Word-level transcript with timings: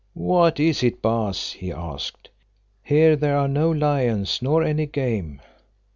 "What 0.15 0.59
is 0.59 0.81
it, 0.81 0.99
Baas?" 1.03 1.51
he 1.51 1.71
asked. 1.71 2.31
"Here 2.81 3.15
there 3.15 3.37
are 3.37 3.47
no 3.47 3.69
lions, 3.69 4.41
nor 4.41 4.63
any 4.63 4.87
game." 4.87 5.41